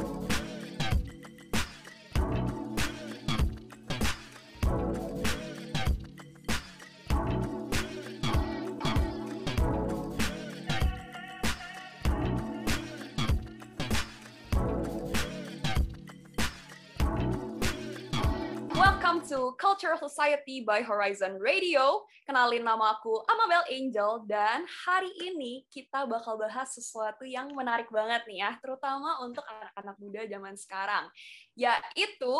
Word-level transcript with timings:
To 19.39 19.55
Cultural 19.55 19.95
Society 19.95 20.67
by 20.67 20.83
Horizon 20.83 21.39
Radio. 21.39 22.03
Kenalin 22.27 22.59
nama 22.59 22.99
aku 22.99 23.23
Amabel 23.23 23.63
Angel 23.71 24.27
dan 24.27 24.67
hari 24.67 25.07
ini 25.15 25.63
kita 25.71 26.03
bakal 26.03 26.35
bahas 26.35 26.75
sesuatu 26.75 27.23
yang 27.23 27.47
menarik 27.55 27.87
banget 27.87 28.19
nih 28.27 28.43
ya, 28.43 28.59
terutama 28.59 29.23
untuk 29.23 29.47
anak-anak 29.47 29.95
muda 29.95 30.21
zaman 30.27 30.59
sekarang, 30.59 31.07
yaitu 31.55 32.35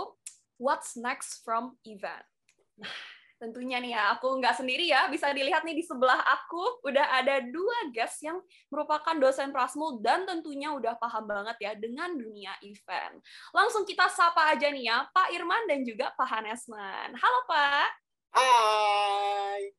what's 0.60 1.00
next 1.00 1.40
from 1.48 1.80
event. 1.88 2.28
Nah, 2.76 2.92
tentunya 3.40 3.80
nih 3.80 3.96
ya, 3.96 4.20
aku 4.20 4.36
nggak 4.38 4.60
sendiri 4.60 4.92
ya, 4.92 5.08
bisa 5.08 5.32
dilihat 5.32 5.64
nih 5.64 5.80
di 5.80 5.84
sebelah 5.88 6.20
aku 6.20 6.84
udah 6.84 7.24
ada 7.24 7.40
dua 7.40 7.88
guest 7.96 8.20
yang 8.20 8.36
merupakan 8.68 9.16
dosen 9.16 9.56
Prasmul 9.56 10.04
dan 10.04 10.28
tentunya 10.28 10.76
udah 10.76 11.00
paham 11.00 11.24
banget 11.24 11.56
ya 11.64 11.72
dengan 11.80 12.12
dunia 12.20 12.52
event. 12.68 13.24
Langsung 13.56 13.88
kita 13.88 14.12
sapa 14.12 14.52
aja 14.52 14.68
nih 14.68 14.92
ya, 14.92 15.08
Pak 15.16 15.32
Irman 15.32 15.72
dan 15.72 15.88
juga 15.88 16.12
Pak 16.20 16.28
Hanesman. 16.28 17.16
Halo 17.16 17.40
Pak. 17.48 17.90
Hai. 18.36 19.72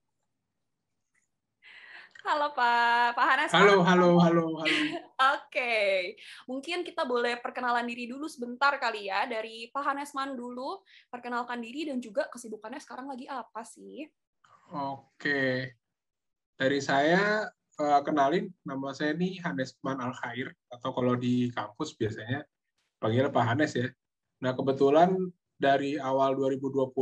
Halo 2.25 2.49
Pak. 2.57 3.13
Pak 3.13 3.27
Hanesman. 3.29 3.61
Halo, 3.61 3.77
halo, 3.85 4.09
halo, 4.25 4.45
halo. 4.65 5.10
Oke, 5.21 6.17
mungkin 6.49 6.81
kita 6.81 7.05
boleh 7.05 7.37
perkenalan 7.45 7.85
diri 7.85 8.09
dulu 8.09 8.25
sebentar 8.25 8.81
kali 8.81 9.13
ya 9.13 9.29
dari 9.29 9.69
Pak 9.69 9.93
Hanesman 9.93 10.33
dulu. 10.33 10.81
Perkenalkan 11.13 11.61
diri 11.61 11.93
dan 11.93 12.01
juga 12.01 12.25
kesibukannya 12.33 12.81
sekarang 12.81 13.05
lagi 13.05 13.29
apa 13.29 13.61
sih? 13.61 14.09
Oke. 14.73 15.77
Dari 16.57 16.81
saya 16.81 17.45
eh, 17.53 18.01
kenalin 18.01 18.49
nama 18.65 18.97
saya 18.97 19.13
ini 19.13 19.37
Hanesman 19.45 20.01
Al 20.01 20.17
Khair 20.17 20.57
atau 20.73 20.89
kalau 20.97 21.13
di 21.21 21.53
kampus 21.53 21.93
biasanya 22.01 22.41
panggil 22.97 23.29
Pak 23.29 23.45
Hanes 23.45 23.77
ya. 23.77 23.93
Nah, 24.41 24.57
kebetulan 24.57 25.21
dari 25.61 26.01
awal 26.01 26.33
2020 26.33 26.97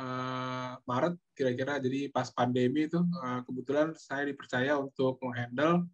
eh, 0.00 0.72
Maret 0.88 1.14
kira-kira 1.36 1.76
jadi 1.84 2.08
pas 2.08 2.32
pandemi 2.32 2.88
itu 2.88 2.96
eh, 2.96 3.40
kebetulan 3.44 3.92
saya 3.92 4.24
dipercaya 4.24 4.80
untuk 4.80 5.20
menghandle 5.20 5.84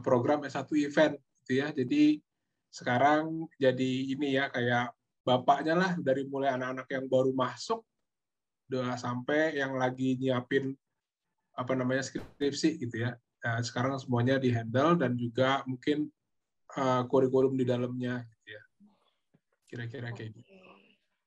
program 0.00 0.44
S1 0.48 0.64
event 0.80 1.14
gitu 1.44 1.52
ya. 1.60 1.68
Jadi 1.72 2.20
sekarang 2.72 3.46
jadi 3.60 3.90
ini 4.16 4.34
ya 4.34 4.50
kayak 4.50 4.90
bapaknya 5.24 5.74
lah 5.78 5.92
dari 6.00 6.26
mulai 6.28 6.52
anak-anak 6.52 6.88
yang 6.90 7.04
baru 7.06 7.30
masuk 7.32 7.80
udah 8.68 8.96
sampai 8.96 9.60
yang 9.60 9.76
lagi 9.76 10.16
nyiapin 10.18 10.72
apa 11.54 11.72
namanya 11.76 12.02
skripsi 12.02 12.80
gitu 12.80 13.06
ya. 13.06 13.14
Nah, 13.44 13.60
sekarang 13.60 14.00
semuanya 14.00 14.40
dihandle 14.40 14.96
dan 14.96 15.14
juga 15.14 15.60
mungkin 15.68 16.08
eh, 16.74 17.02
kurikulum 17.06 17.54
di 17.54 17.64
dalamnya 17.68 18.24
gitu 18.24 18.48
ya. 18.56 18.62
Kira-kira 19.68 20.10
kayak 20.16 20.32
gitu. 20.40 20.50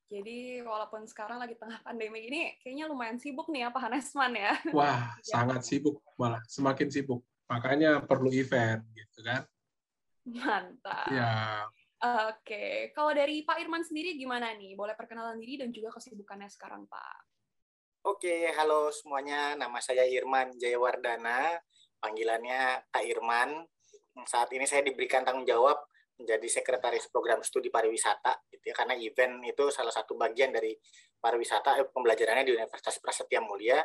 Jadi 0.08 0.64
walaupun 0.64 1.04
sekarang 1.04 1.36
lagi 1.36 1.60
tengah 1.60 1.84
pandemi 1.84 2.32
ini, 2.32 2.56
kayaknya 2.64 2.88
lumayan 2.88 3.20
sibuk 3.20 3.52
nih 3.52 3.68
ya 3.68 3.70
Pak 3.76 3.82
Hanesman 3.92 4.34
ya. 4.40 4.54
Wah, 4.72 5.04
Ya. 5.28 5.36
sangat 5.36 5.68
sibuk 5.68 6.00
malah, 6.16 6.40
semakin 6.48 6.88
sibuk. 6.88 7.20
Makanya 7.48 8.04
perlu 8.04 8.32
event 8.32 8.84
gitu 8.96 9.20
kan. 9.24 9.44
Mantap. 10.28 11.08
Ya, 11.08 11.64
Oke, 11.98 12.94
kalau 12.94 13.10
dari 13.10 13.42
Pak 13.42 13.58
Irman 13.58 13.82
sendiri 13.82 14.14
gimana 14.14 14.54
nih? 14.54 14.78
Boleh 14.78 14.94
perkenalan 14.94 15.42
diri 15.42 15.58
dan 15.58 15.74
juga 15.74 15.90
kesibukannya 15.98 16.46
sekarang, 16.46 16.86
Pak. 16.86 17.18
Oke, 18.06 18.54
halo 18.54 18.94
semuanya. 18.94 19.58
Nama 19.58 19.82
saya 19.82 20.06
Irman 20.06 20.54
Jayawardana. 20.62 21.58
Panggilannya 21.98 22.86
Kak 22.94 23.02
Irman. 23.02 23.66
Saat 24.30 24.54
ini 24.54 24.70
saya 24.70 24.86
diberikan 24.86 25.26
tanggung 25.26 25.50
jawab 25.50 25.82
menjadi 26.22 26.62
sekretaris 26.62 27.10
program 27.10 27.42
studi 27.42 27.70
pariwisata 27.70 28.46
gitu 28.50 28.74
ya 28.74 28.76
karena 28.78 28.98
event 28.98 29.38
itu 29.46 29.70
salah 29.70 29.94
satu 29.94 30.18
bagian 30.18 30.50
dari 30.50 30.74
pariwisata 31.22 31.78
eh, 31.78 31.86
pembelajarannya 31.94 32.46
di 32.46 32.54
Universitas 32.54 33.02
Prasetya 33.02 33.42
Mulia. 33.42 33.82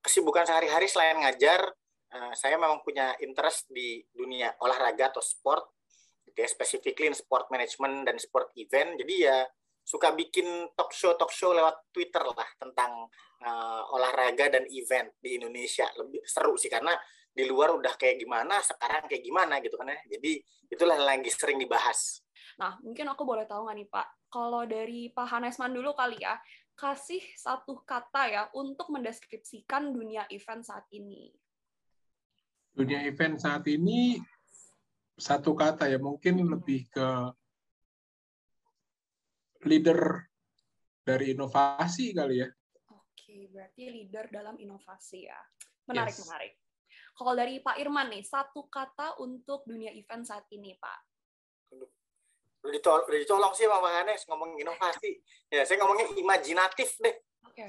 Kesibukan 0.00 0.48
sehari-hari 0.48 0.88
selain 0.88 1.20
ngajar, 1.20 1.60
eh, 2.10 2.32
saya 2.34 2.58
memang 2.58 2.82
punya 2.82 3.14
interest 3.22 3.70
di 3.70 4.02
dunia 4.10 4.54
olahraga 4.60 5.14
atau 5.14 5.22
sport 5.22 5.78
gitu 6.26 6.38
ya, 6.42 6.48
specifically 6.50 7.10
in 7.10 7.16
sport 7.16 7.48
management 7.48 8.06
dan 8.06 8.16
sport 8.18 8.52
event. 8.58 8.98
Jadi 8.98 9.14
ya 9.24 9.42
suka 9.80 10.14
bikin 10.14 10.70
talk 10.76 10.92
show 10.92 11.16
talk 11.16 11.32
show 11.32 11.50
lewat 11.50 11.90
Twitter 11.90 12.22
lah 12.22 12.46
tentang 12.60 13.08
uh, 13.42 13.82
olahraga 13.96 14.52
dan 14.52 14.68
event 14.70 15.16
di 15.18 15.40
Indonesia 15.40 15.88
lebih 15.98 16.22
seru 16.28 16.54
sih 16.54 16.70
karena 16.70 16.94
di 17.30 17.42
luar 17.48 17.74
udah 17.74 17.96
kayak 17.98 18.20
gimana 18.20 18.60
sekarang 18.60 19.08
kayak 19.08 19.24
gimana 19.24 19.58
gitu 19.58 19.74
kan 19.80 19.90
ya 19.90 19.98
jadi 20.18 20.32
itulah 20.70 20.94
yang 20.94 21.08
lagi 21.08 21.30
sering 21.32 21.58
dibahas 21.58 22.22
Nah, 22.60 22.76
mungkin 22.84 23.08
aku 23.08 23.24
boleh 23.24 23.48
tahu 23.48 23.64
nggak 23.64 23.76
nih, 23.80 23.88
Pak? 23.88 24.06
Kalau 24.28 24.62
dari 24.68 25.08
Pak 25.08 25.26
Hanesman 25.32 25.72
dulu 25.72 25.96
kali 25.96 26.20
ya, 26.20 26.36
kasih 26.76 27.24
satu 27.36 27.80
kata 27.88 28.22
ya 28.28 28.42
untuk 28.52 28.92
mendeskripsikan 28.92 29.92
dunia 29.96 30.28
event 30.28 30.60
saat 30.60 30.84
ini. 30.92 31.32
Dunia 32.72 33.02
event 33.04 33.36
saat 33.38 33.66
ini 33.66 34.18
satu 35.20 35.52
kata 35.52 35.90
ya 35.90 36.00
mungkin 36.00 36.40
lebih 36.40 36.88
ke 36.88 37.06
leader 39.68 40.24
dari 41.04 41.36
inovasi 41.36 42.16
kali 42.16 42.40
ya. 42.40 42.48
Oke, 42.88 43.52
berarti 43.52 43.92
leader 43.92 44.32
dalam 44.32 44.56
inovasi 44.56 45.28
ya. 45.28 45.36
Menarik, 45.84 46.16
Yes. 46.16 46.24
menarik. 46.24 46.52
Kalau 47.12 47.32
dari 47.36 47.60
Pak 47.60 47.76
Irman 47.76 48.08
nih, 48.08 48.24
satu 48.24 48.64
kata 48.72 49.20
untuk 49.20 49.68
dunia 49.68 49.92
event 49.92 50.24
saat 50.24 50.48
ini, 50.54 50.72
Pak. 50.80 50.98
udah 52.60 53.16
ditolong 53.16 53.56
sih 53.56 53.64
sama 53.64 53.80
Bang 53.80 54.04
Hanes 54.04 54.20
ngomong 54.28 54.52
inovasi 54.60 55.16
ya 55.48 55.64
saya 55.64 55.80
ngomongnya 55.80 56.12
imajinatif 56.12 56.92
deh 57.00 57.16
Oke, 57.48 57.64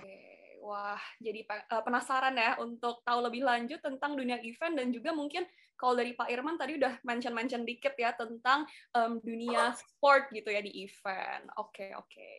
wah 0.61 1.01
jadi 1.17 1.41
eh, 1.43 1.83
penasaran 1.83 2.37
ya 2.37 2.55
untuk 2.61 3.01
tahu 3.01 3.19
lebih 3.25 3.41
lanjut 3.41 3.81
tentang 3.81 4.13
dunia 4.13 4.37
event 4.45 4.77
dan 4.77 4.93
juga 4.93 5.11
mungkin 5.11 5.43
kalau 5.81 5.97
dari 5.97 6.13
Pak 6.13 6.29
Irman 6.29 6.61
tadi 6.61 6.77
udah 6.77 7.01
mention-mention 7.01 7.65
dikit 7.65 7.97
ya 7.97 8.13
tentang 8.13 8.69
em, 8.93 9.17
dunia 9.17 9.73
sport 9.73 10.29
gitu 10.29 10.53
ya 10.53 10.61
di 10.61 10.85
event. 10.85 11.49
Oke, 11.57 11.89
oke. 11.97 12.29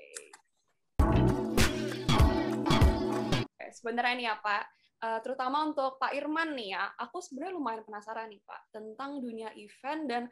Oke, 3.43 3.67
Sebenarnya 3.75 4.15
nih 4.15 4.27
ya 4.31 4.39
Pak, 4.39 4.63
eh, 5.03 5.19
terutama 5.27 5.67
untuk 5.67 5.99
Pak 5.99 6.15
Irman 6.15 6.55
nih 6.55 6.79
ya, 6.79 6.95
aku 6.95 7.19
sebenarnya 7.19 7.59
lumayan 7.59 7.83
penasaran 7.83 8.31
nih 8.31 8.39
Pak 8.47 8.71
tentang 8.71 9.19
dunia 9.19 9.51
event 9.59 10.03
dan 10.07 10.23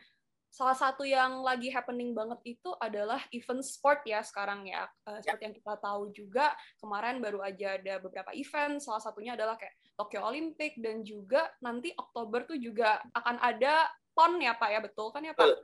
salah 0.51 0.75
satu 0.75 1.07
yang 1.07 1.41
lagi 1.47 1.71
happening 1.71 2.13
banget 2.13 2.59
itu 2.59 2.71
adalah 2.83 3.23
event 3.31 3.63
sport 3.63 4.03
ya 4.05 4.21
sekarang 4.21 4.67
ya. 4.67 4.85
Eh, 5.07 5.23
seperti 5.23 5.43
yang 5.47 5.57
kita 5.57 5.75
tahu 5.79 6.11
juga 6.11 6.53
kemarin 6.83 7.23
baru 7.23 7.41
aja 7.41 7.79
ada 7.79 8.03
beberapa 8.03 8.35
event, 8.35 8.83
salah 8.83 9.01
satunya 9.01 9.39
adalah 9.39 9.55
kayak 9.55 9.73
Tokyo 9.95 10.27
Olympic 10.27 10.77
dan 10.83 11.07
juga 11.07 11.49
nanti 11.63 11.95
Oktober 11.95 12.45
tuh 12.51 12.59
juga 12.59 12.99
akan 13.15 13.39
ada 13.41 13.89
PON 14.13 14.43
ya 14.43 14.59
Pak 14.59 14.71
ya, 14.75 14.81
betul 14.83 15.09
kan 15.15 15.23
ya 15.23 15.33
Pak? 15.33 15.47
Betul. 15.47 15.55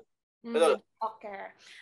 Hmm, 0.47 0.55
Betul. 0.55 0.75
Oke. 1.03 1.39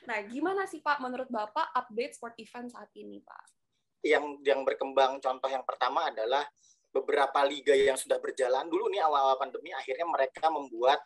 Nah, 0.09 0.19
gimana 0.25 0.64
sih 0.64 0.81
Pak 0.81 0.97
menurut 1.04 1.28
Bapak 1.28 1.76
update 1.76 2.16
sport 2.16 2.34
event 2.41 2.72
saat 2.72 2.88
ini 2.97 3.20
Pak? 3.20 3.54
yang 4.04 4.37
yang 4.44 4.60
berkembang 4.62 5.16
contoh 5.19 5.48
yang 5.48 5.64
pertama 5.64 6.12
adalah 6.12 6.44
beberapa 6.93 7.43
liga 7.43 7.75
yang 7.75 7.98
sudah 7.98 8.20
berjalan 8.20 8.69
dulu 8.69 8.93
nih 8.93 9.03
awal-awal 9.03 9.41
pandemi 9.41 9.75
akhirnya 9.75 10.06
mereka 10.06 10.47
membuat 10.53 11.00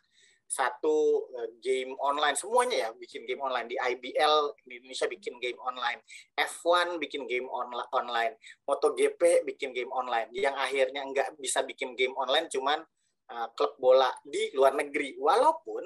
satu 0.48 1.28
eh, 1.36 1.50
game 1.60 1.92
online. 2.00 2.32
Semuanya 2.32 2.88
ya 2.88 2.90
bikin 2.96 3.28
game 3.28 3.44
online. 3.44 3.68
Di 3.68 3.76
IBL 3.76 4.56
di 4.64 4.80
Indonesia 4.80 5.04
bikin 5.04 5.36
game 5.36 5.60
online. 5.60 6.00
F1 6.34 6.96
bikin 6.96 7.28
game 7.28 7.44
onla- 7.44 7.86
online. 7.92 8.40
MotoGP 8.64 9.44
bikin 9.44 9.76
game 9.76 9.92
online. 9.92 10.32
Yang 10.32 10.56
akhirnya 10.56 11.04
nggak 11.04 11.28
bisa 11.36 11.60
bikin 11.68 11.92
game 11.92 12.16
online 12.16 12.48
cuman 12.48 12.80
eh, 13.28 13.48
klub 13.52 13.76
bola 13.76 14.08
di 14.24 14.48
luar 14.56 14.72
negeri. 14.72 15.20
Walaupun 15.20 15.84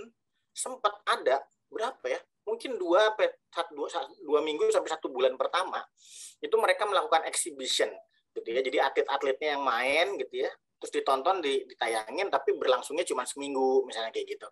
sempat 0.54 1.02
ada 1.10 1.42
berapa 1.66 2.04
ya 2.06 2.20
mungkin 2.44 2.76
dua 2.76 3.16
satu 3.48 3.72
dua, 3.72 3.88
dua 4.20 4.40
minggu 4.44 4.68
sampai 4.68 4.90
satu 4.92 5.08
bulan 5.08 5.38
pertama 5.40 5.80
itu 6.42 6.52
mereka 6.58 6.84
melakukan 6.84 7.24
exhibition 7.26 7.88
gitu 8.36 8.48
ya. 8.50 8.60
Jadi 8.60 8.78
atlet-atletnya 8.78 9.58
yang 9.58 9.62
main 9.64 10.06
gitu 10.20 10.44
ya 10.46 10.52
terus 10.82 10.90
ditonton 10.90 11.38
di, 11.38 11.62
ditayangin 11.70 12.26
tapi 12.26 12.58
berlangsungnya 12.58 13.06
cuma 13.06 13.22
seminggu 13.22 13.86
misalnya 13.86 14.10
kayak 14.10 14.34
gitu 14.34 14.48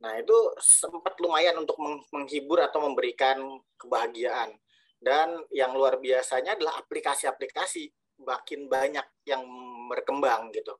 nah 0.00 0.16
itu 0.16 0.36
sempat 0.62 1.20
lumayan 1.20 1.60
untuk 1.60 1.76
meng- 1.76 2.06
menghibur 2.08 2.64
atau 2.64 2.80
memberikan 2.80 3.60
kebahagiaan 3.76 4.56
dan 4.98 5.36
yang 5.52 5.76
luar 5.76 6.00
biasanya 6.00 6.56
adalah 6.56 6.80
aplikasi-aplikasi 6.80 7.92
makin 8.24 8.66
banyak 8.66 9.06
yang 9.28 9.44
berkembang 9.92 10.50
gitu 10.56 10.74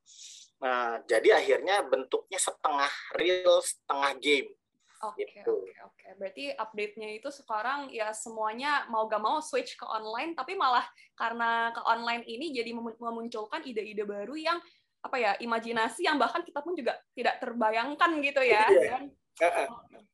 Nah, 0.58 0.98
jadi 1.06 1.38
akhirnya 1.38 1.86
bentuknya 1.86 2.38
setengah 2.38 2.90
real, 3.14 3.62
setengah 3.62 4.12
game. 4.18 4.50
Oke, 4.98 5.22
okay, 5.22 5.46
gitu. 5.46 5.54
oke, 5.54 5.62
okay, 5.62 5.78
oke. 5.86 5.94
Okay. 5.94 6.10
Berarti 6.18 6.44
update-nya 6.58 7.08
itu 7.22 7.30
sekarang 7.30 7.86
ya 7.94 8.10
semuanya 8.10 8.82
mau 8.90 9.06
gak 9.06 9.22
mau 9.22 9.38
switch 9.38 9.78
ke 9.78 9.86
online, 9.86 10.34
tapi 10.34 10.58
malah 10.58 10.82
karena 11.14 11.70
ke 11.70 11.78
online 11.86 12.26
ini 12.26 12.50
jadi 12.50 12.74
memunculkan 12.74 13.62
ide-ide 13.62 14.02
baru 14.02 14.34
yang 14.34 14.58
apa 15.02 15.16
ya, 15.16 15.32
imajinasi 15.38 16.06
yang 16.06 16.18
bahkan 16.18 16.42
kita 16.42 16.60
pun 16.60 16.74
juga 16.74 16.98
tidak 17.14 17.38
terbayangkan 17.38 18.10
gitu 18.22 18.42
ya. 18.42 18.64
Yeah. 18.70 19.06
Dan, 19.38 20.04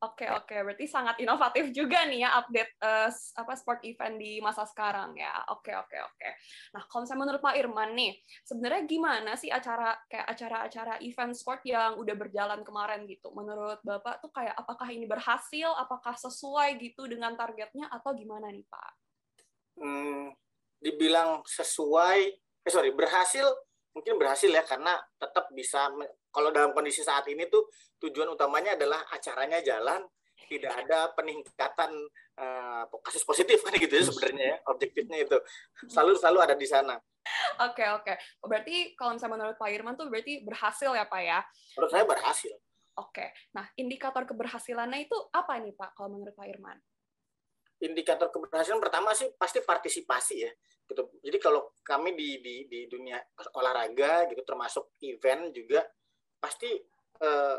Oke 0.00 0.24
oke, 0.32 0.56
berarti 0.64 0.88
sangat 0.88 1.20
inovatif 1.20 1.76
juga 1.76 2.08
nih 2.08 2.24
ya 2.24 2.32
update 2.40 2.72
uh, 2.80 3.12
apa 3.12 3.52
sport 3.52 3.84
event 3.84 4.16
di 4.16 4.40
masa 4.40 4.64
sekarang 4.64 5.12
ya. 5.12 5.44
Oke 5.52 5.76
oke 5.76 5.92
oke. 5.92 6.28
Nah 6.72 6.88
kalau 6.88 7.04
misalnya 7.04 7.20
menurut 7.20 7.40
Pak 7.44 7.56
Irman 7.60 7.92
nih, 7.92 8.16
sebenarnya 8.40 8.88
gimana 8.88 9.36
sih 9.36 9.52
acara 9.52 9.92
kayak 10.08 10.24
acara-acara 10.24 11.04
event 11.04 11.36
sport 11.36 11.60
yang 11.68 12.00
udah 12.00 12.16
berjalan 12.16 12.64
kemarin 12.64 13.04
gitu? 13.04 13.28
Menurut 13.36 13.76
Bapak 13.84 14.24
tuh 14.24 14.32
kayak 14.32 14.56
apakah 14.56 14.88
ini 14.88 15.04
berhasil, 15.04 15.68
apakah 15.76 16.16
sesuai 16.16 16.80
gitu 16.80 17.04
dengan 17.04 17.36
targetnya 17.36 17.92
atau 17.92 18.16
gimana 18.16 18.48
nih 18.48 18.64
Pak? 18.72 18.92
Hmm, 19.84 20.32
dibilang 20.80 21.44
sesuai, 21.44 22.18
eh 22.40 22.72
sorry 22.72 22.96
berhasil 22.96 23.52
mungkin 23.90 24.14
berhasil 24.16 24.50
ya 24.50 24.62
karena 24.62 24.94
tetap 25.18 25.50
bisa 25.50 25.90
kalau 26.30 26.54
dalam 26.54 26.70
kondisi 26.70 27.02
saat 27.02 27.26
ini 27.26 27.50
tuh 27.50 27.66
tujuan 27.98 28.30
utamanya 28.30 28.78
adalah 28.78 29.02
acaranya 29.10 29.58
jalan 29.60 30.06
tidak 30.46 30.72
ada 30.72 31.12
peningkatan 31.14 31.90
uh, 32.38 32.82
kasus 33.04 33.22
positif 33.22 33.60
kan 33.62 33.76
gitu 33.76 33.92
ya 33.92 34.04
sebenarnya 34.08 34.44
ya 34.54 34.56
objektifnya 34.70 35.18
itu 35.22 35.36
selalu 35.86 36.16
selalu 36.16 36.38
ada 36.42 36.54
di 36.56 36.66
sana. 36.66 36.96
Oke 37.60 37.84
oke. 37.84 38.16
Berarti 38.40 38.96
kalau 38.96 39.14
misalnya 39.14 39.36
menurut 39.36 39.56
Pak 39.60 39.70
Irman 39.70 39.94
tuh 39.94 40.08
berarti 40.08 40.40
berhasil 40.42 40.90
ya 40.90 41.04
Pak 41.04 41.22
ya? 41.22 41.38
Menurut 41.76 41.92
saya 41.92 42.04
berhasil. 42.08 42.54
Oke. 42.96 43.26
Nah 43.52 43.68
indikator 43.76 44.24
keberhasilannya 44.24 45.06
itu 45.06 45.16
apa 45.30 45.60
nih 45.60 45.76
Pak 45.76 45.94
kalau 45.94 46.16
menurut 46.16 46.32
Pak 46.32 46.46
Irman? 46.48 46.78
Indikator 47.80 48.32
keberhasilan 48.32 48.80
pertama 48.80 49.12
sih 49.12 49.30
pasti 49.36 49.60
partisipasi 49.60 50.36
ya 50.40 50.52
gitu. 50.90 51.06
Jadi 51.22 51.38
kalau 51.38 51.70
kami 51.86 52.18
di 52.18 52.42
di 52.42 52.54
di 52.66 52.80
dunia 52.90 53.16
olahraga 53.54 54.26
gitu 54.28 54.42
termasuk 54.42 54.98
event 55.06 55.54
juga 55.54 55.86
pasti 56.42 56.74
uh, 57.22 57.56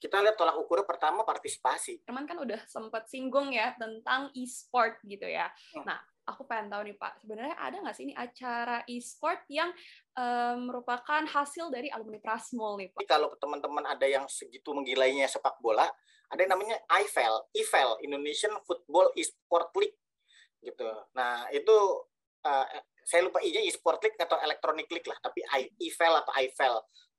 kita 0.00 0.24
lihat 0.24 0.36
tolak 0.40 0.56
ukurnya 0.56 0.88
pertama 0.88 1.28
partisipasi. 1.28 2.08
Teman 2.08 2.24
kan 2.24 2.40
udah 2.40 2.60
sempat 2.64 3.06
singgung 3.12 3.52
ya 3.52 3.76
tentang 3.76 4.32
e-sport 4.32 4.96
gitu 5.04 5.28
ya. 5.28 5.52
Hmm. 5.76 5.84
Nah, 5.84 6.00
aku 6.24 6.48
pengen 6.48 6.72
tahu 6.72 6.88
nih 6.88 6.96
Pak, 6.96 7.20
sebenarnya 7.20 7.56
ada 7.60 7.76
nggak 7.84 7.96
sih 7.98 8.04
ini 8.08 8.14
acara 8.16 8.80
e-sport 8.88 9.44
yang 9.52 9.68
um, 10.16 10.72
merupakan 10.72 11.22
hasil 11.26 11.68
dari 11.68 11.92
alumni 11.92 12.16
Prasmol 12.16 12.80
nih 12.80 12.88
Pak? 12.96 13.04
Kalau 13.04 13.28
teman-teman 13.36 13.84
ada 13.84 14.06
yang 14.08 14.24
segitu 14.24 14.72
menggilainya 14.72 15.28
sepak 15.28 15.60
bola, 15.60 15.84
ada 16.30 16.40
yang 16.40 16.56
namanya 16.56 16.80
IFL, 16.88 17.50
IFL 17.52 18.00
Indonesian 18.06 18.56
Football 18.64 19.12
E-Sport 19.18 19.68
League 19.82 19.98
gitu. 20.64 20.88
Nah, 21.12 21.48
itu 21.52 21.76
uh, 22.44 22.66
saya 23.04 23.26
lupa 23.26 23.42
i 23.42 23.50
e-sport 23.66 23.98
league 24.04 24.18
atau 24.20 24.38
electronic 24.40 24.86
league 24.92 25.08
lah, 25.08 25.18
tapi 25.18 25.42
IFL 25.80 26.14
atau 26.22 26.32
IFL. 26.38 26.76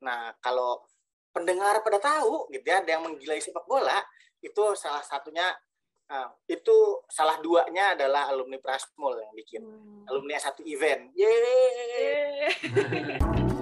Nah, 0.08 0.32
kalau 0.40 0.82
pendengar 1.32 1.80
pada 1.84 2.00
tahu 2.00 2.52
gitu 2.52 2.66
ya 2.68 2.84
ada 2.84 3.00
yang 3.00 3.04
menggilai 3.08 3.40
sepak 3.40 3.64
bola 3.64 4.04
itu 4.44 4.76
salah 4.76 5.00
satunya 5.00 5.48
uh, 6.12 6.28
itu 6.44 6.76
salah 7.08 7.40
duanya 7.40 7.96
adalah 7.96 8.28
alumni 8.28 8.60
Prasmul 8.60 9.16
yang 9.16 9.34
bikin 9.36 9.64
hmm. 9.64 10.12
alumni 10.12 10.36
satu 10.40 10.62
event. 10.68 11.12
Yeay. 11.16 12.52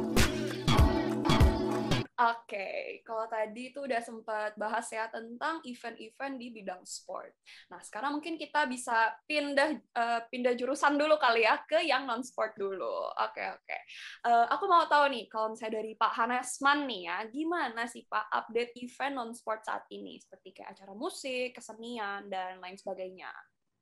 Oke, 2.19 2.51
okay. 2.51 2.83
kalau 3.07 3.31
tadi 3.31 3.71
itu 3.71 3.79
udah 3.79 4.03
sempat 4.03 4.51
bahas 4.59 4.83
ya 4.91 5.07
tentang 5.07 5.63
event-event 5.63 6.35
di 6.35 6.51
bidang 6.51 6.83
sport. 6.83 7.31
Nah, 7.71 7.79
sekarang 7.79 8.19
mungkin 8.19 8.35
kita 8.35 8.67
bisa 8.67 9.15
pindah 9.23 9.79
uh, 9.95 10.27
pindah 10.27 10.51
jurusan 10.51 10.99
dulu 10.99 11.15
kali 11.15 11.47
ya 11.47 11.63
ke 11.63 11.79
yang 11.79 12.03
non 12.03 12.19
sport 12.19 12.59
dulu. 12.59 13.07
Oke, 13.23 13.39
okay, 13.39 13.47
oke. 13.55 13.63
Okay. 13.63 13.81
Uh, 14.27 14.43
eh, 14.43 14.45
aku 14.51 14.67
mau 14.67 14.83
tahu 14.91 15.15
nih 15.15 15.31
kalau 15.31 15.55
misalnya 15.55 15.79
dari 15.79 15.95
Pak 15.95 16.11
Hanesman 16.11 16.79
nih 16.91 17.01
ya, 17.07 17.17
gimana 17.31 17.87
sih 17.87 18.03
Pak 18.03 18.27
update 18.35 18.75
event 18.83 19.15
non 19.15 19.31
sport 19.31 19.63
saat 19.63 19.87
ini 19.87 20.19
seperti 20.19 20.59
kayak 20.59 20.75
acara 20.75 20.91
musik, 20.91 21.55
kesenian 21.55 22.27
dan 22.27 22.59
lain 22.59 22.75
sebagainya. 22.75 23.31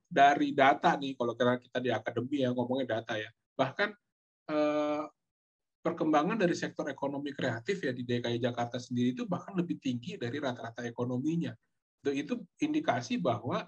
Dari 0.05 0.53
data 0.53 0.93
nih 0.93 1.17
kalau 1.17 1.33
kita 1.33 1.81
di 1.81 1.89
akademi 1.89 2.45
ya 2.45 2.53
ngomongin 2.53 2.85
data 2.85 3.17
ya. 3.17 3.33
Bahkan 3.57 3.89
uh, 4.53 5.09
perkembangan 5.87 6.35
dari 6.35 6.51
sektor 6.51 6.83
ekonomi 6.91 7.31
kreatif 7.31 7.79
ya 7.79 7.95
di 7.95 8.03
DKI 8.03 8.43
Jakarta 8.43 8.75
sendiri 8.75 9.15
itu 9.15 9.23
bahkan 9.23 9.55
lebih 9.55 9.79
tinggi 9.79 10.19
dari 10.19 10.35
rata-rata 10.43 10.83
ekonominya. 10.83 11.55
Itu 12.03 12.43
indikasi 12.59 13.15
bahwa 13.23 13.63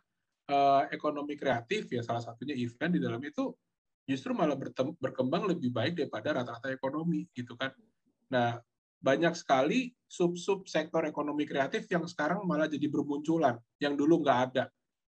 uh, 0.51 0.83
ekonomi 0.92 1.39
kreatif 1.39 1.88
ya 1.88 2.04
salah 2.04 2.19
satunya 2.19 2.60
event 2.60 2.92
di 2.92 3.00
dalam 3.00 3.24
itu 3.24 3.56
justru 4.04 4.36
malah 4.36 4.60
berkembang 5.00 5.48
lebih 5.48 5.71
baik 5.71 5.95
daripada 5.95 6.44
rata-rata 6.44 6.68
ekonomi 6.75 7.24
gitu 7.31 7.56
kan. 7.56 7.71
Nah, 8.27 8.60
banyak 9.00 9.31
sekali 9.39 9.95
sub-sub 10.04 10.68
sektor 10.68 11.07
ekonomi 11.07 11.48
kreatif 11.48 11.88
yang 11.88 12.04
sekarang 12.04 12.44
malah 12.44 12.68
jadi 12.68 12.89
bermunculan 12.92 13.56
yang 13.80 13.95
dulu 13.95 14.19
nggak 14.19 14.39
ada 14.51 14.63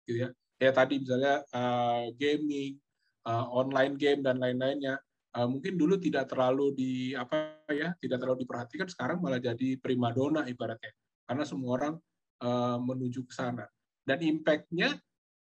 gitu 0.05 0.29
ya. 0.29 0.31
Ya 0.59 0.71
tadi 0.75 0.99
misalnya 1.01 1.47
uh, 1.55 2.11
gaming, 2.19 2.77
uh, 3.25 3.47
online 3.49 3.95
game 3.95 4.21
dan 4.21 4.43
lain-lainnya 4.43 4.99
uh, 5.39 5.47
mungkin 5.47 5.79
dulu 5.79 5.95
tidak 6.03 6.27
terlalu 6.27 6.75
di 6.75 6.93
apa 7.15 7.63
ya 7.71 7.95
tidak 8.03 8.19
terlalu 8.19 8.43
diperhatikan 8.43 8.91
sekarang 8.91 9.23
malah 9.23 9.39
jadi 9.39 9.79
primadona 9.79 10.51
ibaratnya. 10.51 10.91
Karena 11.23 11.45
semua 11.47 11.79
orang 11.79 11.95
uh, 12.43 12.79
menuju 12.83 13.23
ke 13.29 13.33
sana. 13.33 13.65
Dan 14.03 14.19
impactnya 14.25 14.99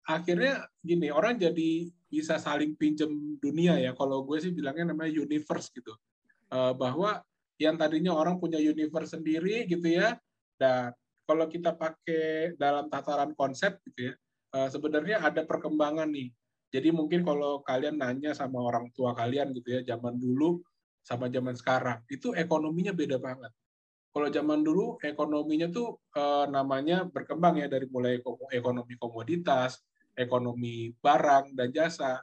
akhirnya 0.03 0.65
gini 0.81 1.13
orang 1.13 1.37
jadi 1.37 1.91
bisa 2.09 2.41
saling 2.41 2.73
pinjam 2.73 3.13
dunia 3.37 3.77
ya. 3.77 3.93
Kalau 3.93 4.25
gue 4.25 4.41
sih 4.41 4.49
bilangnya 4.49 4.91
namanya 4.91 5.13
universe 5.13 5.69
gitu. 5.69 5.93
Uh, 6.49 6.73
bahwa 6.73 7.21
yang 7.61 7.77
tadinya 7.77 8.13
orang 8.13 8.41
punya 8.41 8.57
universe 8.57 9.13
sendiri 9.13 9.69
gitu 9.69 9.85
ya 9.85 10.17
dan 10.57 10.93
kalau 11.23 11.45
kita 11.47 11.73
pakai 11.73 12.57
dalam 12.57 12.89
tataran 12.89 13.31
konsep 13.37 13.77
gitu 13.89 14.11
ya 14.11 14.13
uh, 14.57 14.69
sebenarnya 14.69 15.21
ada 15.21 15.45
perkembangan 15.45 16.09
nih 16.09 16.33
jadi 16.73 16.89
mungkin 16.89 17.21
kalau 17.21 17.61
kalian 17.61 18.01
nanya 18.01 18.33
sama 18.33 18.57
orang 18.57 18.89
tua 18.97 19.13
kalian 19.13 19.53
gitu 19.53 19.77
ya, 19.77 19.81
zaman 19.93 20.17
dulu 20.17 20.57
sama 21.05 21.29
zaman 21.29 21.53
sekarang, 21.53 22.01
itu 22.09 22.33
ekonominya 22.33 22.97
beda 22.97 23.21
banget. 23.21 23.53
Kalau 24.09 24.27
zaman 24.33 24.65
dulu 24.65 24.97
ekonominya 24.97 25.69
tuh 25.69 26.01
eh, 26.17 26.45
namanya 26.49 27.05
berkembang 27.05 27.61
ya 27.61 27.69
dari 27.69 27.85
mulai 27.85 28.17
ekonomi 28.49 28.97
komoditas, 28.97 29.85
ekonomi 30.17 30.89
barang 30.97 31.53
dan 31.53 31.69
jasa. 31.69 32.17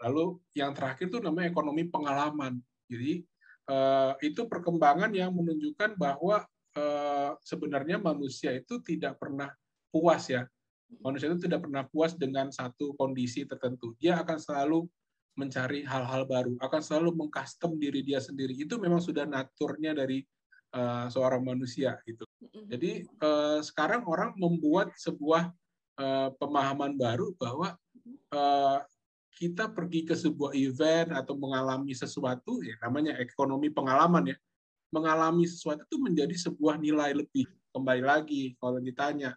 Lalu 0.00 0.40
yang 0.56 0.72
terakhir 0.72 1.12
tuh 1.12 1.20
namanya 1.20 1.52
ekonomi 1.52 1.84
pengalaman. 1.84 2.56
Jadi 2.88 3.20
eh, 3.68 4.12
itu 4.24 4.48
perkembangan 4.48 5.12
yang 5.12 5.36
menunjukkan 5.36 6.00
bahwa 6.00 6.40
eh, 6.72 7.32
sebenarnya 7.44 8.00
manusia 8.00 8.56
itu 8.56 8.80
tidak 8.80 9.20
pernah 9.20 9.52
puas 9.92 10.24
ya 10.32 10.48
Manusia 10.98 11.30
itu 11.30 11.46
tidak 11.46 11.62
pernah 11.62 11.86
puas 11.86 12.18
dengan 12.18 12.50
satu 12.50 12.98
kondisi 12.98 13.46
tertentu. 13.46 13.94
Dia 14.02 14.18
akan 14.18 14.38
selalu 14.42 14.90
mencari 15.38 15.86
hal-hal 15.86 16.26
baru, 16.26 16.58
akan 16.58 16.80
selalu 16.82 17.14
mengcustom 17.14 17.78
diri 17.78 18.02
dia 18.02 18.18
sendiri. 18.18 18.52
Itu 18.58 18.76
memang 18.82 18.98
sudah 18.98 19.24
naturnya 19.24 19.94
dari 19.94 20.26
uh, 20.74 21.06
seorang 21.06 21.46
manusia 21.46 21.96
gitu. 22.02 22.26
Jadi 22.66 23.06
uh, 23.22 23.62
sekarang 23.62 24.04
orang 24.10 24.34
membuat 24.34 24.92
sebuah 24.98 25.54
uh, 25.96 26.28
pemahaman 26.36 26.98
baru 26.98 27.32
bahwa 27.38 27.78
uh, 28.34 28.78
kita 29.40 29.72
pergi 29.72 30.04
ke 30.04 30.12
sebuah 30.12 30.52
event 30.52 31.16
atau 31.16 31.32
mengalami 31.38 31.96
sesuatu, 31.96 32.60
ya 32.60 32.76
namanya 32.84 33.16
ekonomi 33.16 33.72
pengalaman 33.72 34.34
ya, 34.34 34.36
mengalami 34.92 35.48
sesuatu 35.48 35.86
itu 35.86 35.96
menjadi 35.96 36.34
sebuah 36.36 36.76
nilai 36.76 37.16
lebih. 37.16 37.48
Kembali 37.70 38.02
lagi 38.02 38.58
kalau 38.60 38.82
ditanya, 38.82 39.32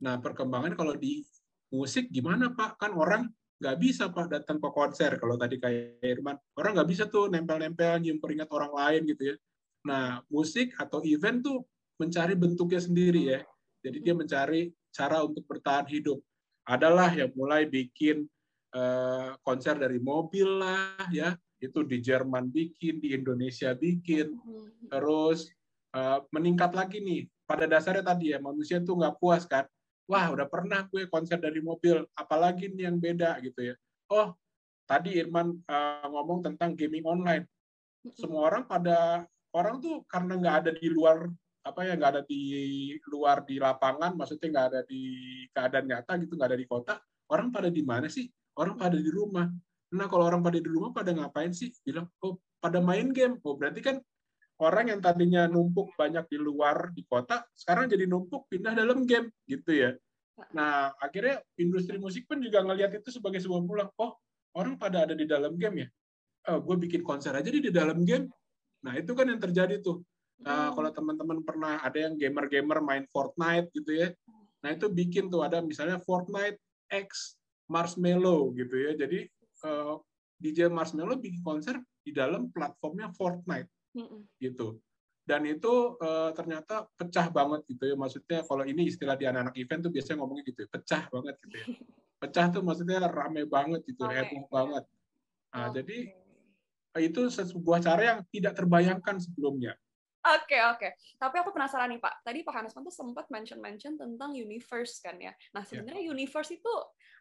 Nah, 0.00 0.16
perkembangan 0.20 0.72
kalau 0.76 0.96
di 0.96 1.24
musik 1.72 2.08
gimana 2.08 2.52
Pak? 2.52 2.80
Kan 2.80 2.96
orang 2.96 3.28
nggak 3.60 3.76
bisa 3.76 4.08
Pak 4.08 4.32
datang 4.32 4.56
ke 4.56 4.68
konser 4.72 5.20
kalau 5.20 5.36
tadi 5.36 5.60
kayak 5.60 6.00
Irman. 6.00 6.36
Orang 6.56 6.76
nggak 6.76 6.88
bisa 6.88 7.04
tuh 7.06 7.28
nempel-nempel 7.28 8.00
nyium 8.00 8.16
keringat 8.16 8.48
orang 8.48 8.72
lain 8.72 9.02
gitu 9.12 9.22
ya. 9.32 9.36
Nah, 9.84 10.24
musik 10.32 10.72
atau 10.76 11.04
event 11.04 11.40
tuh 11.44 11.64
mencari 12.00 12.32
bentuknya 12.32 12.80
sendiri 12.80 13.22
ya. 13.36 13.40
Jadi 13.84 13.98
dia 14.00 14.16
mencari 14.16 14.72
cara 14.92 15.20
untuk 15.24 15.44
bertahan 15.44 15.88
hidup. 15.88 16.20
Adalah 16.64 17.12
yang 17.12 17.32
mulai 17.36 17.64
bikin 17.68 18.28
uh, 18.76 19.36
konser 19.44 19.76
dari 19.76 19.96
mobil 20.00 20.60
lah 20.60 20.96
ya, 21.08 21.36
itu 21.60 21.84
di 21.84 22.00
Jerman 22.00 22.48
bikin, 22.48 23.00
di 23.00 23.16
Indonesia 23.16 23.72
bikin, 23.76 24.36
terus 24.88 25.48
uh, 25.96 26.24
meningkat 26.32 26.72
lagi 26.72 27.00
nih. 27.00 27.28
Pada 27.44 27.66
dasarnya 27.66 28.04
tadi 28.06 28.30
ya 28.30 28.38
manusia 28.38 28.78
tuh 28.78 28.94
nggak 29.00 29.18
puas 29.18 29.42
kan, 29.48 29.66
wah 30.10 30.26
udah 30.34 30.50
pernah 30.50 30.82
gue 30.90 31.06
konser 31.06 31.38
dari 31.38 31.62
mobil, 31.62 32.02
apalagi 32.18 32.66
nih 32.74 32.90
yang 32.90 32.98
beda 32.98 33.38
gitu 33.46 33.70
ya. 33.70 33.74
Oh, 34.10 34.34
tadi 34.90 35.22
Irman 35.22 35.54
uh, 35.70 36.06
ngomong 36.10 36.42
tentang 36.42 36.74
gaming 36.74 37.06
online. 37.06 37.46
Semua 38.18 38.50
orang 38.50 38.66
pada 38.66 39.22
orang 39.54 39.78
tuh 39.78 40.02
karena 40.10 40.34
nggak 40.34 40.56
ada 40.66 40.70
di 40.74 40.90
luar 40.90 41.30
apa 41.60 41.84
ya 41.84 41.92
nggak 41.94 42.10
ada 42.16 42.22
di 42.26 42.42
luar 43.06 43.46
di 43.46 43.62
lapangan, 43.62 44.18
maksudnya 44.18 44.48
nggak 44.50 44.66
ada 44.74 44.80
di 44.82 45.02
keadaan 45.54 45.86
nyata 45.86 46.12
gitu, 46.18 46.34
nggak 46.34 46.50
ada 46.50 46.58
di 46.58 46.66
kota, 46.66 46.94
orang 47.30 47.54
pada 47.54 47.70
di 47.70 47.82
mana 47.86 48.10
sih? 48.10 48.26
Orang 48.58 48.74
pada 48.74 48.98
di 48.98 49.10
rumah. 49.14 49.46
Nah 49.94 50.06
kalau 50.10 50.26
orang 50.26 50.42
pada 50.42 50.58
di 50.58 50.66
rumah 50.66 50.90
pada 50.90 51.14
ngapain 51.14 51.54
sih? 51.54 51.70
Bilang 51.86 52.10
oh 52.26 52.42
pada 52.58 52.82
main 52.82 53.14
game. 53.14 53.38
Oh 53.46 53.54
berarti 53.54 53.78
kan 53.78 53.96
orang 54.60 54.92
yang 54.92 55.00
tadinya 55.00 55.48
numpuk 55.48 55.96
banyak 55.96 56.28
di 56.28 56.38
luar 56.38 56.92
di 56.92 57.02
kota, 57.04 57.42
sekarang 57.56 57.88
jadi 57.88 58.04
numpuk 58.04 58.46
pindah 58.52 58.76
dalam 58.76 59.08
game 59.08 59.32
gitu 59.48 59.72
ya. 59.72 59.90
Nah 60.56 60.92
akhirnya 61.00 61.40
industri 61.60 61.96
musik 62.00 62.24
pun 62.28 62.40
juga 62.40 62.64
ngelihat 62.64 63.00
itu 63.00 63.08
sebagai 63.12 63.40
sebuah 63.40 63.62
pulang. 63.64 63.90
Oh 64.00 64.16
orang 64.56 64.76
pada 64.76 65.08
ada 65.08 65.14
di 65.16 65.24
dalam 65.24 65.56
game 65.56 65.86
ya. 65.86 65.88
Oh, 66.48 66.60
gue 66.64 66.76
bikin 66.88 67.04
konser 67.04 67.36
aja 67.36 67.48
di 67.52 67.68
dalam 67.68 68.00
game. 68.04 68.28
Nah 68.80 68.96
itu 68.96 69.12
kan 69.12 69.28
yang 69.28 69.40
terjadi 69.40 69.80
tuh 69.84 70.00
Nah, 70.40 70.72
kalau 70.72 70.88
teman-teman 70.88 71.44
pernah 71.44 71.84
ada 71.84 71.98
yang 72.00 72.16
gamer-gamer 72.16 72.80
main 72.80 73.04
Fortnite 73.12 73.68
gitu 73.76 73.92
ya. 73.92 74.08
Nah, 74.64 74.72
itu 74.72 74.88
bikin 74.88 75.28
tuh 75.28 75.44
ada 75.44 75.60
misalnya 75.60 76.00
Fortnite 76.00 76.56
X 76.88 77.36
Marshmallow 77.68 78.56
gitu 78.56 78.76
ya. 78.76 78.96
Jadi 78.96 79.28
uh, 79.68 79.68
eh, 79.68 79.94
DJ 80.40 80.72
Marshmallow 80.72 81.20
bikin 81.20 81.44
konser 81.44 81.76
di 82.00 82.16
dalam 82.16 82.48
platformnya 82.48 83.12
Fortnite 83.12 83.68
gitu. 84.38 84.78
Dan 85.24 85.46
itu 85.46 85.94
uh, 86.00 86.34
ternyata 86.34 86.90
pecah 86.98 87.30
banget 87.30 87.62
gitu 87.70 87.84
ya. 87.86 87.94
Maksudnya 87.94 88.42
kalau 88.42 88.64
ini 88.66 88.90
istilah 88.90 89.14
di 89.14 89.30
anak-anak 89.30 89.54
event 89.58 89.80
tuh 89.86 89.92
biasanya 89.94 90.16
ngomongnya 90.22 90.44
gitu 90.48 90.58
ya, 90.66 90.68
pecah 90.68 91.02
banget 91.10 91.34
gitu 91.46 91.56
ya. 91.56 91.66
Pecah 92.20 92.52
tuh 92.52 92.60
maksudnya 92.60 93.00
rame 93.08 93.48
banget 93.48 93.80
gitu, 93.88 94.04
okay. 94.04 94.28
heboh 94.28 94.44
banget. 94.52 94.84
Nah, 95.56 95.72
okay. 95.72 95.80
jadi 95.80 95.98
itu 97.08 97.32
sebuah 97.32 97.80
cara 97.80 98.02
yang 98.12 98.20
tidak 98.28 98.60
terbayangkan 98.60 99.16
sebelumnya 99.16 99.72
Oke, 100.20 100.52
okay, 100.52 100.60
oke. 100.68 100.76
Okay. 100.76 100.92
Tapi 101.16 101.36
aku 101.40 101.48
penasaran 101.56 101.88
nih, 101.88 101.96
Pak. 101.96 102.20
Tadi 102.20 102.44
Pak 102.44 102.52
Hanesman 102.52 102.84
tuh 102.84 102.92
sempat 102.92 103.24
mention-mention 103.32 103.96
tentang 103.96 104.36
universe 104.36 105.00
kan 105.00 105.16
ya. 105.16 105.32
Nah, 105.56 105.64
ya. 105.64 105.68
sebenarnya 105.72 106.04
yeah. 106.04 106.12
universe 106.12 106.52
itu 106.52 106.74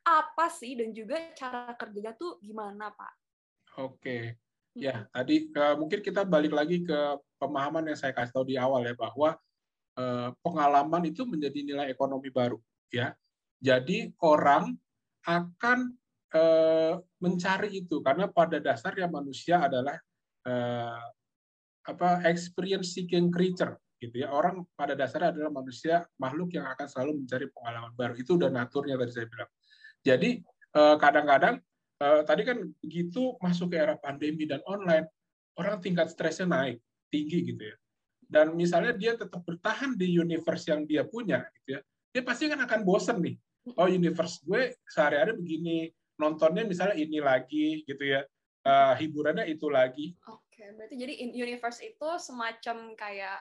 apa 0.04 0.52
sih 0.52 0.76
dan 0.76 0.92
juga 0.92 1.16
cara 1.32 1.72
kerjanya 1.80 2.12
tuh 2.20 2.44
gimana, 2.44 2.92
Pak? 2.92 3.14
Oke. 3.80 3.96
Okay. 4.04 4.24
Ya, 4.78 5.10
tadi 5.10 5.50
uh, 5.54 5.76
mungkin 5.76 6.00
kita 6.00 6.24
balik 6.24 6.54
lagi 6.54 6.86
ke 6.86 7.00
pemahaman 7.42 7.90
yang 7.90 7.98
saya 7.98 8.14
kasih 8.14 8.34
tahu 8.34 8.46
di 8.48 8.56
awal 8.56 8.86
ya 8.86 8.94
bahwa 8.94 9.36
uh, 9.98 10.30
pengalaman 10.46 11.10
itu 11.10 11.26
menjadi 11.26 11.60
nilai 11.66 11.88
ekonomi 11.90 12.30
baru 12.30 12.62
ya. 12.94 13.18
Jadi 13.60 14.14
orang 14.24 14.78
akan 15.26 15.80
uh, 16.32 16.96
mencari 17.20 17.84
itu 17.84 18.00
karena 18.00 18.30
pada 18.30 18.62
dasarnya 18.62 19.10
manusia 19.12 19.60
adalah 19.60 19.98
uh, 20.48 21.04
apa 21.84 22.24
experience 22.30 22.94
seeking 22.94 23.34
creature 23.34 23.76
gitu 24.00 24.24
ya. 24.24 24.32
Orang 24.32 24.64
pada 24.78 24.96
dasarnya 24.96 25.36
adalah 25.36 25.52
manusia 25.52 26.08
makhluk 26.22 26.56
yang 26.56 26.66
akan 26.72 26.88
selalu 26.88 27.26
mencari 27.26 27.46
pengalaman 27.52 27.92
baru. 27.94 28.14
Itu 28.16 28.40
udah 28.40 28.48
naturnya 28.48 28.96
tadi 28.96 29.12
saya 29.12 29.28
bilang. 29.28 29.50
Jadi 30.00 30.30
eh, 30.80 30.96
kadang-kadang 30.96 31.60
eh, 32.00 32.22
tadi 32.26 32.42
kan 32.48 32.58
begitu 32.80 33.36
masuk 33.40 33.76
ke 33.76 33.78
era 33.80 33.96
pandemi 34.00 34.48
dan 34.48 34.64
online 34.66 35.08
orang 35.60 35.80
tingkat 35.84 36.12
stresnya 36.12 36.48
naik 36.48 36.78
tinggi 37.12 37.54
gitu 37.54 37.64
ya 37.64 37.76
dan 38.30 38.54
misalnya 38.54 38.94
dia 38.94 39.18
tetap 39.18 39.42
bertahan 39.42 39.98
di 39.98 40.18
universe 40.18 40.70
yang 40.70 40.86
dia 40.86 41.04
punya 41.04 41.44
gitu 41.62 41.78
ya 41.78 41.82
dia 42.10 42.22
pasti 42.26 42.50
kan 42.50 42.62
akan 42.64 42.82
bosen 42.86 43.20
nih 43.22 43.36
oh 43.76 43.88
universe 43.90 44.42
gue 44.46 44.74
sehari-hari 44.90 45.36
begini 45.36 45.90
nontonnya 46.20 46.66
misalnya 46.66 46.96
ini 46.98 47.20
lagi 47.22 47.84
gitu 47.86 48.04
ya 48.04 48.26
uh, 48.66 48.94
hiburannya 48.98 49.50
itu 49.50 49.68
lagi 49.70 50.16
okay, 50.26 50.76
berarti 50.76 50.96
jadi 51.00 51.14
in 51.24 51.32
universe 51.32 51.80
itu 51.80 52.10
semacam 52.20 52.94
kayak 53.00 53.40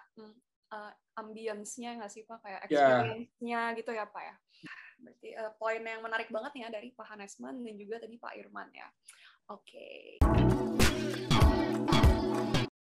uh, 0.73 0.93
ambience-nya 1.19 1.99
nggak 1.99 2.13
sih 2.13 2.23
Pak? 2.25 2.39
Kayak 2.45 2.61
ya. 2.61 2.65
experience-nya 2.67 3.61
yeah. 3.73 3.77
gitu 3.77 3.91
ya 3.91 4.05
Pak 4.07 4.23
ya? 4.23 4.35
Berarti 4.99 5.35
uh, 5.39 5.53
poin 5.57 5.81
yang 5.81 6.03
menarik 6.03 6.29
banget 6.29 6.67
ya 6.67 6.69
dari 6.69 6.91
Pak 6.93 7.15
Hanesman 7.15 7.63
dan 7.63 7.75
juga 7.79 8.03
tadi 8.03 8.19
Pak 8.19 8.35
Irman 8.35 8.69
ya. 8.75 8.89
Oke. 9.49 10.19
Okay. 10.19 10.21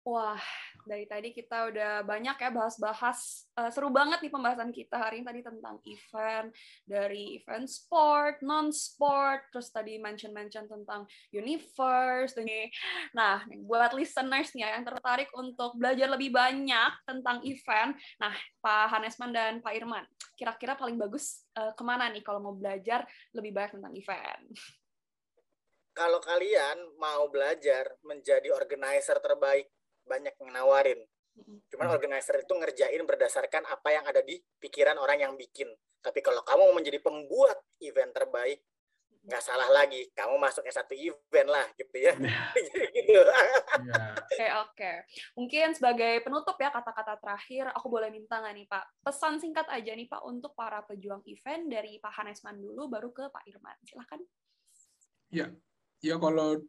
Wah, 0.05 0.41
dari 0.85 1.09
tadi 1.09 1.33
kita 1.33 1.73
udah 1.73 2.05
banyak 2.05 2.37
ya 2.37 2.49
bahas-bahas 2.53 3.49
uh, 3.57 3.69
seru 3.73 3.89
banget 3.89 4.21
nih 4.21 4.31
pembahasan 4.31 4.69
kita 4.69 4.95
hari 5.01 5.21
ini 5.21 5.25
tadi 5.25 5.41
tentang 5.41 5.75
event. 5.83 6.47
Dari 6.85 7.41
event 7.41 7.65
sport, 7.65 8.39
non 8.45 8.69
sport, 8.69 9.49
terus 9.49 9.73
tadi 9.73 9.97
mention-mention 9.97 10.69
tentang 10.69 11.09
universe. 11.33 12.37
Dan 12.37 12.47
nah 13.11 13.41
buat 13.65 13.97
listeners 13.97 14.53
nih 14.53 14.63
ya, 14.63 14.77
yang 14.77 14.85
tertarik 14.85 15.29
untuk 15.33 15.75
belajar 15.75 16.07
lebih 16.07 16.29
banyak 16.31 16.91
tentang 17.03 17.41
event, 17.43 17.97
nah 18.21 18.33
Pak 18.61 18.85
Hanesman 18.93 19.31
dan 19.33 19.53
Pak 19.59 19.73
Irman, 19.73 20.05
kira-kira 20.37 20.77
paling 20.77 20.95
bagus 20.95 21.45
uh, 21.57 21.73
ke 21.73 21.83
mana 21.83 22.07
nih 22.13 22.21
kalau 22.21 22.39
mau 22.39 22.55
belajar 22.55 23.03
lebih 23.33 23.51
banyak 23.51 23.81
tentang 23.81 23.93
event? 23.97 24.45
Kalau 25.95 26.19
kalian 26.19 26.99
mau 26.99 27.31
belajar 27.31 27.87
menjadi 28.03 28.51
organizer 28.51 29.15
terbaik 29.23 29.71
banyak 30.05 30.33
yang 30.39 30.51
nawarin. 30.53 31.01
Cuman 31.67 31.91
organizer 31.91 32.39
itu 32.39 32.53
ngerjain 32.55 33.03
berdasarkan 33.03 33.67
apa 33.67 33.89
yang 33.91 34.05
ada 34.07 34.23
di 34.23 34.39
pikiran 34.39 34.95
orang 34.95 35.19
yang 35.19 35.33
bikin. 35.35 35.67
Tapi 35.99 36.23
kalau 36.23 36.45
kamu 36.45 36.71
mau 36.71 36.75
menjadi 36.77 37.01
pembuat 37.03 37.59
event 37.83 38.13
terbaik, 38.15 38.63
nggak 39.25 39.41
salah 39.41 39.67
lagi, 39.73 40.05
kamu 40.13 40.37
masuknya 40.37 40.69
satu 40.69 40.93
event 40.93 41.49
lah, 41.49 41.65
gitu 41.75 41.97
ya. 41.97 42.13
Gitu. 42.95 43.11
Iya. 43.11 44.01
Oke 44.21 44.47
oke. 44.65 44.91
Mungkin 45.35 45.67
sebagai 45.73 46.21
penutup 46.21 46.55
ya 46.61 46.69
kata-kata 46.69 47.17
terakhir, 47.17 47.73
aku 47.73 47.89
boleh 47.89 48.13
minta 48.13 48.37
nggak 48.37 48.53
nih 48.53 48.67
Pak, 48.69 48.85
pesan 49.01 49.41
singkat 49.41 49.65
aja 49.67 49.91
nih 49.97 50.07
Pak 50.07 50.21
untuk 50.23 50.53
para 50.53 50.85
pejuang 50.85 51.25
event 51.25 51.67
dari 51.67 51.97
Pak 51.97 52.13
Hanesman 52.21 52.61
dulu, 52.61 52.87
baru 52.87 53.09
ke 53.09 53.27
Pak 53.33 53.43
Irman. 53.49 53.77
Silahkan. 53.83 54.21
Ya, 55.33 55.49
ya 56.05 56.15
kalau 56.21 56.61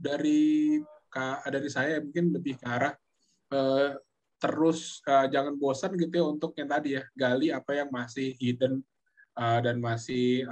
dari 0.00 0.80
dari 1.50 1.66
saya 1.66 1.98
mungkin 1.98 2.30
lebih 2.30 2.54
ke 2.60 2.66
arah 2.66 2.94
uh, 3.50 3.98
terus 4.40 5.04
uh, 5.04 5.28
jangan 5.28 5.58
bosan 5.60 5.92
gitu 6.00 6.14
ya 6.16 6.24
untuk 6.24 6.56
yang 6.56 6.68
tadi 6.70 6.96
ya 6.96 7.02
gali 7.12 7.52
apa 7.52 7.76
yang 7.76 7.92
masih 7.92 8.32
hidden 8.40 8.80
uh, 9.36 9.58
dan 9.60 9.76
masih 9.82 10.46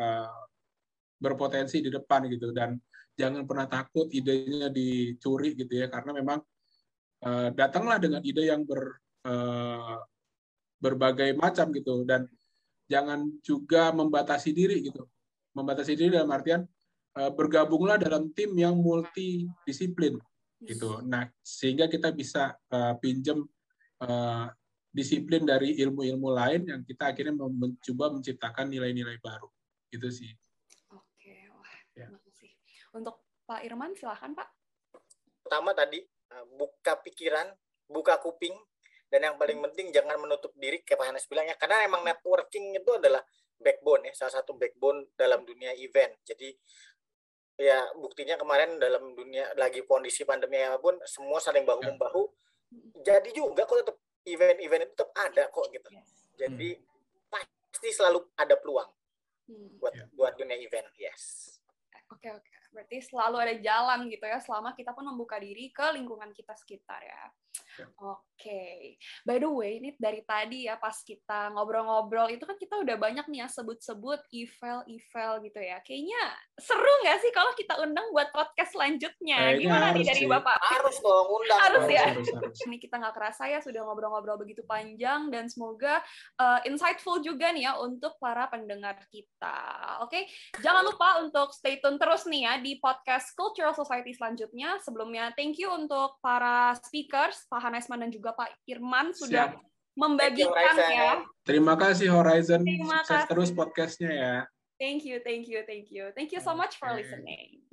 berpotensi 1.19 1.83
di 1.83 1.91
depan 1.91 2.29
gitu. 2.31 2.53
Dan 2.55 2.79
jangan 3.19 3.43
pernah 3.49 3.67
takut 3.67 4.07
idenya 4.13 4.71
dicuri 4.71 5.57
gitu 5.59 5.83
ya 5.83 5.91
karena 5.91 6.15
memang 6.15 6.39
datanglah 7.59 7.99
dengan 7.99 8.23
ide 8.23 8.47
yang 8.47 8.63
ber 8.63 9.03
berbagai 10.79 11.35
macam 11.35 11.75
gitu. 11.75 12.07
Dan 12.07 12.31
jangan 12.87 13.27
juga 13.43 13.91
membatasi 13.91 14.55
diri 14.55 14.87
gitu. 14.87 15.03
Membatasi 15.59 15.99
diri 15.99 16.15
dalam 16.15 16.31
artian 16.31 16.63
bergabunglah 17.35 17.99
dalam 17.99 18.31
tim 18.31 18.55
yang 18.55 18.79
multidisiplin 18.79 20.23
gitu. 20.63 21.03
Nah, 21.07 21.31
sehingga 21.39 21.87
kita 21.87 22.11
bisa 22.11 22.55
uh, 22.75 22.95
pinjam 22.99 23.47
uh, 24.03 24.47
disiplin 24.89 25.47
dari 25.47 25.79
ilmu-ilmu 25.79 26.29
lain 26.35 26.63
yang 26.67 26.81
kita 26.83 27.15
akhirnya 27.15 27.35
mencoba 27.37 28.19
menciptakan 28.19 28.67
nilai-nilai 28.67 29.21
baru. 29.23 29.47
Itu 29.93 30.11
sih. 30.11 30.33
Oke, 30.91 31.47
wah, 31.55 31.75
ya. 31.95 32.11
terima 32.11 32.21
kasih. 32.27 32.51
Untuk 32.97 33.23
Pak 33.47 33.61
Irman, 33.63 33.95
silahkan 33.95 34.35
Pak. 34.35 34.49
Pertama 35.47 35.73
tadi, 35.73 36.03
eh, 36.05 36.45
buka 36.59 36.99
pikiran, 37.01 37.49
buka 37.89 38.21
kuping, 38.21 38.53
dan 39.09 39.33
yang 39.33 39.37
paling 39.41 39.63
penting 39.71 39.89
jangan 39.95 40.21
menutup 40.21 40.53
diri, 40.59 40.85
kayak 40.85 41.01
Pak 41.01 41.07
Hanes 41.15 41.25
bilang 41.31 41.47
ya, 41.49 41.57
karena 41.57 41.89
emang 41.89 42.05
networking 42.05 42.77
itu 42.77 42.91
adalah 42.93 43.25
backbone 43.57 44.13
ya, 44.13 44.13
salah 44.13 44.43
satu 44.43 44.59
backbone 44.61 45.09
dalam 45.17 45.49
dunia 45.49 45.73
event. 45.81 46.21
Jadi 46.27 46.53
ya 47.59 47.91
buktinya 47.99 48.39
kemarin 48.39 48.79
dalam 48.79 49.19
dunia 49.19 49.51
lagi 49.59 49.83
kondisi 49.83 50.23
pandemi 50.23 50.63
pun 50.79 50.95
semua 51.03 51.43
saling 51.43 51.67
bahu 51.67 51.83
ya. 51.83 51.91
membahu 51.91 52.23
jadi 53.03 53.31
juga 53.35 53.67
kok 53.67 53.83
tetap 53.83 53.99
event-event 54.23 54.83
itu 54.87 54.93
tetap 54.95 55.11
ada 55.19 55.51
kok 55.51 55.67
gitu 55.75 55.89
jadi 56.39 56.69
hmm. 56.79 57.27
pasti 57.27 57.89
selalu 57.91 58.23
ada 58.39 58.55
peluang 58.55 58.91
hmm. 59.51 59.83
buat 59.83 59.91
yeah. 59.91 60.07
buat 60.15 60.33
dunia 60.39 60.55
event 60.55 60.87
yes 60.95 61.59
oke 62.15 62.23
okay, 62.23 62.31
oke 62.31 62.47
okay. 62.47 62.58
Berarti 62.69 63.01
selalu 63.01 63.37
ada 63.41 63.55
jalan 63.59 64.09
gitu 64.13 64.25
ya 64.29 64.39
selama 64.39 64.77
kita 64.77 64.93
pun 64.93 65.09
membuka 65.09 65.41
diri 65.41 65.73
ke 65.73 65.87
lingkungan 65.97 66.31
kita 66.37 66.53
sekitar 66.53 67.01
ya 67.01 67.23
Oke, 67.79 68.19
okay. 68.35 68.79
by 69.23 69.39
the 69.39 69.47
way, 69.47 69.79
ini 69.79 69.95
dari 70.03 70.27
tadi 70.27 70.67
ya 70.67 70.75
pas 70.75 70.99
kita 70.99 71.55
ngobrol-ngobrol 71.55 72.27
itu 72.27 72.43
kan 72.43 72.59
kita 72.59 72.75
udah 72.75 72.99
banyak 72.99 73.23
nih 73.31 73.47
ya 73.47 73.49
sebut-sebut 73.51 74.19
eval-eval 74.35 75.33
gitu 75.47 75.61
ya. 75.63 75.79
Kayaknya 75.87 76.23
seru 76.59 76.95
nggak 77.07 77.19
sih 77.23 77.31
kalau 77.31 77.55
kita 77.55 77.79
undang 77.79 78.11
buat 78.11 78.35
podcast 78.35 78.75
selanjutnya? 78.75 79.55
Kayaknya 79.55 79.63
Gimana 79.63 79.87
nih 79.95 80.05
dari 80.11 80.23
sih. 80.27 80.31
Bapak? 80.31 80.59
Harus 80.59 80.97
dong, 80.99 81.27
undang. 81.31 81.61
Harus 81.63 81.87
ya. 81.87 82.05
ini 82.67 82.77
kita 82.83 82.99
nggak 82.99 83.15
kerasa 83.15 83.47
ya 83.47 83.63
sudah 83.63 83.87
ngobrol-ngobrol 83.87 84.43
begitu 84.43 84.67
panjang 84.67 85.31
dan 85.31 85.47
semoga 85.47 86.03
uh, 86.43 86.59
insightful 86.67 87.23
juga 87.23 87.55
nih 87.55 87.71
ya 87.71 87.79
untuk 87.79 88.19
para 88.19 88.51
pendengar 88.51 88.99
kita. 89.07 89.59
Oke, 90.03 90.19
okay? 90.19 90.23
jangan 90.67 90.83
lupa 90.83 91.23
untuk 91.23 91.55
stay 91.55 91.79
tune 91.79 91.95
terus 91.95 92.27
nih 92.27 92.43
ya 92.43 92.58
ya 92.58 92.58
di 92.59 92.79
podcast 92.83 93.33
Cultural 93.35 93.73
Society 93.73 94.13
selanjutnya. 94.15 94.79
Sebelumnya, 94.83 95.31
thank 95.35 95.57
you 95.59 95.71
untuk 95.71 96.19
para 96.19 96.75
speakers, 96.79 97.47
Pak 97.47 97.63
Hanesman 97.63 98.07
dan 98.07 98.11
juga 98.11 98.35
Pak 98.35 98.51
Irman 98.67 99.15
sudah 99.15 99.55
Siap. 99.55 99.63
membagikan 99.99 100.75
Horizon. 100.75 100.95
ya. 100.95 101.13
Terima 101.47 101.75
kasih 101.79 102.09
Horizon. 102.11 102.61
Terima 102.63 103.03
Sukses 103.03 103.11
kasih. 103.25 103.29
terus 103.31 103.49
podcastnya 103.55 104.11
ya. 104.13 104.37
Thank 104.79 105.03
you, 105.03 105.19
thank 105.27 105.51
you, 105.51 105.67
thank 105.67 105.91
you. 105.91 106.15
Thank 106.15 106.31
you 106.31 106.39
so 106.39 106.55
much 106.55 106.79
for 106.79 106.95
Oke. 106.95 107.03
listening. 107.03 107.68